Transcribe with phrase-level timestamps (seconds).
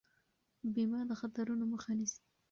[0.73, 2.21] بیمه د خطرونو مخه نیسي.